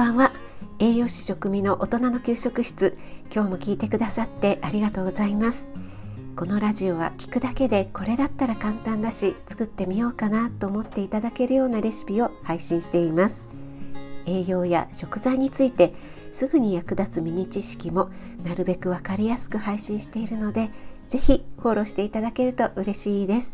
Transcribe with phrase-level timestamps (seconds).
[0.00, 0.32] ばんは。
[0.78, 2.96] 栄養士食味の大人の給食室。
[3.30, 5.68] 今日も聞いてくださってありがとうございます。
[6.36, 13.46] このラジオは聞くだけでこれだったら簡単だし作ってみようかなと思っていただけるようなレシピを配信しています。
[14.24, 15.92] 栄養や食材について
[16.32, 18.08] すぐに役立つミニ知識も
[18.42, 20.70] なるべくわかりやすく配信しているので
[21.10, 23.52] ぜひフォローしていただけると嬉しいです。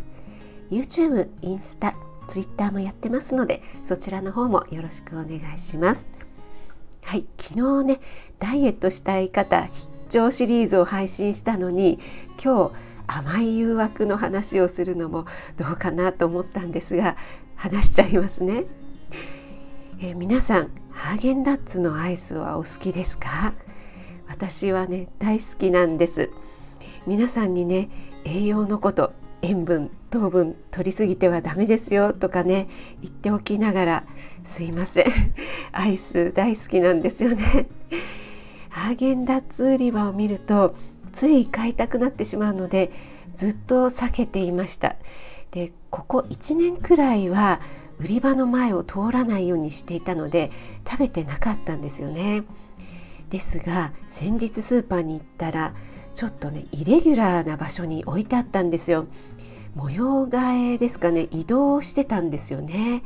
[0.70, 1.96] YouTube、インスタ、
[2.28, 6.15] Twitter もやってますのでそちらの方もよろしくお願いします。
[7.06, 8.00] はい、昨日ね
[8.40, 12.00] ダイエットしたい方必聴シリーズを配信したのに
[12.42, 12.72] 今日
[13.06, 15.24] 甘い誘惑の話をするのも
[15.56, 17.16] どうかなと思ったんですが
[17.54, 18.64] 話しちゃいますね、
[20.00, 23.54] えー、皆さんハーゲンダッツのアイスはお好きですか？
[24.26, 26.30] 私はね大好きなんです。
[27.06, 27.88] 皆さんにね
[28.24, 32.68] 栄養のこと塩分糖分取りすぎてはダメですよとかね
[33.02, 34.04] 言っておきながら
[34.44, 35.06] すいません。
[35.72, 37.66] アイス大好きなんですよね。
[38.70, 40.74] ハーゲンダッツ売り場を見ると
[41.12, 42.90] つい買いたくなってしまうので
[43.34, 44.96] ずっと避けていました。
[45.50, 47.60] でここ1年くらいは
[47.98, 50.50] 売り場の前を通らないようにしていたので
[50.88, 52.44] 食べてなかったんですよね。
[53.30, 55.74] ですが先日スーパーに行ったら
[56.14, 59.06] ちょっとねイレギュラーな場所に置いてあったんですよ。
[59.76, 61.28] 模様替えですかね。
[61.30, 63.02] 移動してたんですよね。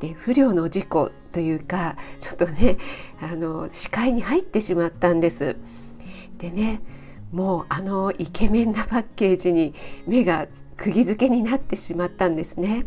[0.00, 2.76] で不良の事故というかちょっとね
[3.20, 5.56] あの視界に入ってしまったんです。
[6.36, 6.82] でね
[7.32, 9.74] もうあのイケメンなパッケージに
[10.06, 12.84] 目が釘付けになってしまったんですね。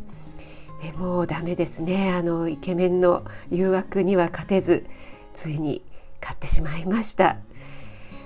[0.84, 2.14] でもうダメですね。
[2.14, 4.86] あのイケメンの誘惑には勝てず
[5.34, 5.82] ついに
[6.22, 7.38] 買ってしまいました。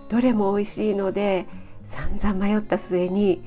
[0.09, 1.45] どれも美味しいので
[1.85, 3.41] 散々迷った末に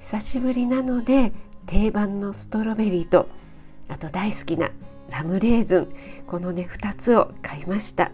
[0.00, 1.32] 久しぶりなので
[1.66, 3.28] 定番のストロベリーと
[3.88, 4.70] あと大好きな
[5.10, 5.88] ラムレーズン
[6.26, 8.10] このね2つを買いました。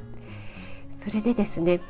[0.94, 1.80] それでですね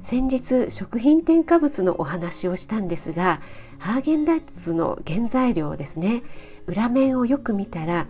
[0.00, 3.40] 先日食品添加物のお話をしたんですが
[3.78, 6.22] ハーゲンダッツの原材料ですね
[6.66, 8.06] 裏面をよく見たら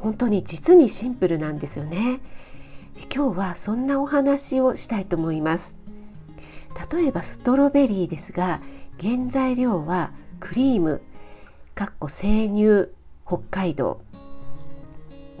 [0.00, 2.20] 本当に実にシンプルなんですよね。
[3.14, 5.76] 今日はそんなお話をしたいと思います。
[6.92, 8.60] 例えばストロベリーですが
[9.00, 11.02] 原材料はクリーム
[11.74, 12.88] かっこ生乳
[13.26, 14.00] 北海道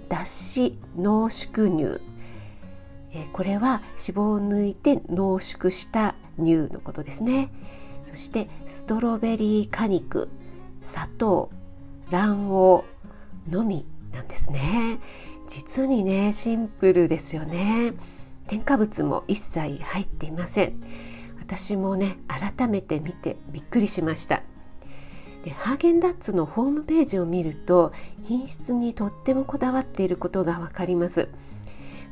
[0.08, 2.00] 脱脂濃縮乳。
[3.12, 7.50] えこれは脂肪を抜いて濃縮した乳のことですね。
[8.04, 10.28] そしてストロベリー果肉
[10.82, 11.50] 砂糖
[12.10, 12.84] 卵
[13.46, 14.98] 黄のみなんですね。
[15.48, 17.94] 実にねシンプルですよね。
[18.46, 20.80] 添加物も一切入っていません。
[21.40, 24.42] 私もね改めて見てびっくりしました。
[25.44, 27.92] でハーゲンダッツのホームページを見ると
[28.24, 31.28] 品質にとってもこだわっていることがわかります。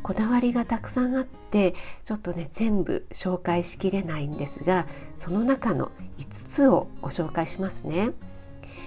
[0.02, 1.74] こだわりがたくさんあって
[2.04, 8.10] ちょっとね全部紹介しきれないんですがその中の5つをご紹介しますね。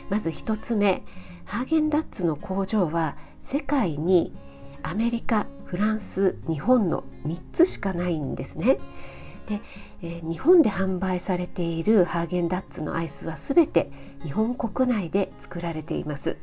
[0.10, 1.04] まず1つ目
[1.46, 4.34] ハーゲンダッツの工場は世界に
[4.84, 8.78] アメリカフランス日本の3つしかないんですね。
[9.52, 9.62] で、
[10.02, 13.92] えー、日本で販売されているハーゲンダッツのアイスは全て
[14.24, 16.38] 日本国内で作られています。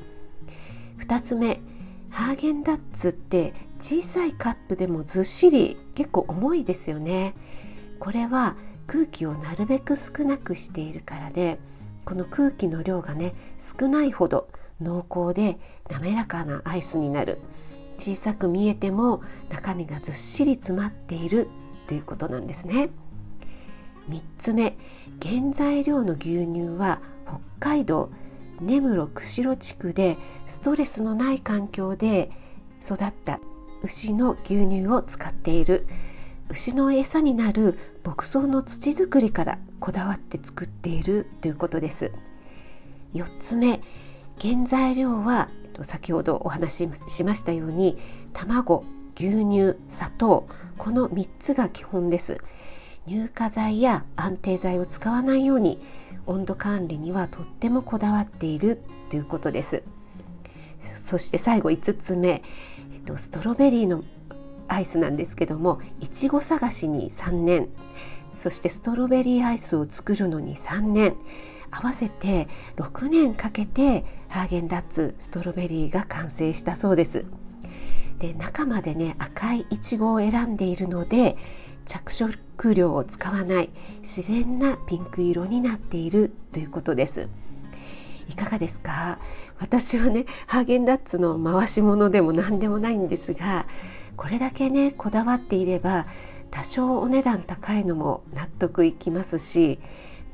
[1.01, 1.61] 2つ目
[2.11, 7.35] ハーゲンダッツって小さいカップでもずっしり結構重いですよね。
[7.99, 11.59] これは空気をなるべく少なくしているからで
[12.05, 14.49] この空気の量がね少ないほど
[14.81, 15.59] 濃厚で
[15.91, 17.39] 滑らかなアイスになる。
[17.99, 21.49] 小さく見えても中身がずっしり詰まっている
[21.89, 22.91] ということなんですね。
[24.09, 24.77] 3つ目
[25.21, 28.11] 原材料の牛乳は北海道
[28.61, 30.17] 根室釧路地区で
[30.47, 32.31] ストレスのない環境で
[32.85, 33.41] 育った
[33.83, 35.87] 牛の牛乳を使っている。
[36.51, 42.11] 牛の餌になる牧草の土作りからこだわって作っているということです。
[43.15, 43.83] 4つ目
[44.41, 45.49] 原材料は
[45.83, 47.99] 先ほどお話ししましたように
[48.33, 48.85] 卵
[49.21, 52.41] 牛乳砂糖この3つが基本です。
[53.09, 55.81] 乳化剤や安定剤を使わないように
[56.27, 58.81] 温度管理にはとってもこだわっている
[59.11, 59.83] ということです。
[60.79, 62.43] そして最後5つ目、
[62.95, 64.05] えっと、ストロベリーの
[64.69, 67.69] アイスなんですけどもいちご探しに3年。
[68.37, 71.17] そしてストロベリーアイスを作るのに3年。
[71.73, 77.27] 合わせて6年かけてハーゲンダッツストロベリーが完成したそうです。
[78.19, 81.37] で中までね赤いいちごを選んでいるので
[81.85, 83.71] 着色料を使わない
[84.01, 87.29] 自然なピンク色になっているということです。
[88.29, 89.19] いかがですか？
[89.59, 93.67] 私はねハーゲンダッツの回し物でも何でもないんですが
[94.17, 96.07] これだけねこだわっていれば
[96.51, 99.79] 多少お値段高いのも納得いきますし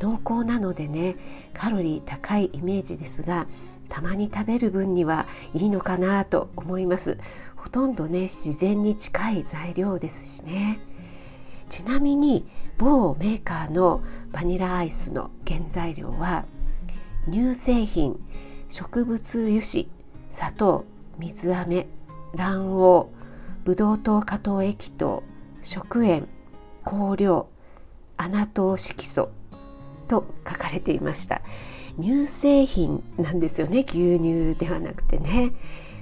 [0.01, 1.17] 濃厚なのでね
[1.55, 3.47] カロリー高いイメージですが
[3.89, 7.19] たまに食べる分にはいいのかなと思います。
[7.65, 10.81] ほとんどね自然に近い材料ですしね。
[11.71, 12.47] ちなみに
[12.77, 14.03] 某メーカーの
[14.33, 16.45] バニラアイスの原材料は
[17.27, 18.21] 乳製品
[18.69, 19.89] 植物油脂
[20.31, 20.85] 砂糖
[21.19, 21.87] 水飴
[22.37, 25.23] 卵黄ブドウ糖果糖液糖
[25.63, 26.29] 食塩
[26.85, 27.49] 香料
[28.19, 29.31] 穴糖色素
[30.07, 31.41] と書かれていました。
[31.99, 35.53] 乳製品なんですよね牛乳ではなくてね。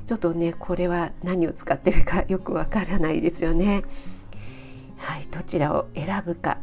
[0.07, 3.85] ちょっとねこれは何を使ってるかよくわからないですよね。
[4.97, 6.59] はいどちらを選ぶか。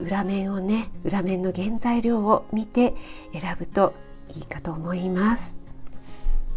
[0.00, 2.94] 裏面をね裏面の原材料を見て
[3.32, 3.94] 選ぶと
[4.34, 5.58] いいかと思います。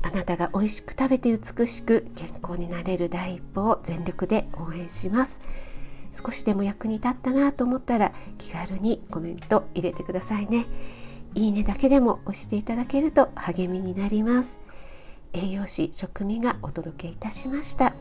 [0.01, 5.39] あなたが美味しく食べて美しく健康になれる第一歩を全力で応援します。
[6.11, 10.65] 少しでも役に立ったなと思ったら気軽にコメント入れてくださいね。
[11.35, 14.59] いいねだけでも押していただけると励みになります。
[15.33, 17.93] 栄養士食味がお届けいたしました。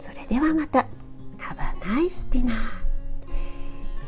[0.00, 0.86] それではまた。
[1.38, 2.52] Have a nice dinner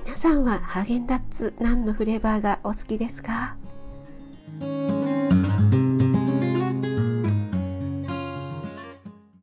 [0.04, 3.56] 皆さんはハーゲンダッツ何のフレーバーがお好きですか？